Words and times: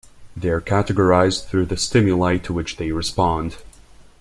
They 0.35 0.49
are 0.49 0.59
categorized 0.61 1.45
through 1.45 1.67
the 1.67 1.77
stimuli 1.77 2.37
to 2.37 2.53
which 2.53 2.77
they 2.77 2.91
respond. 2.91 3.57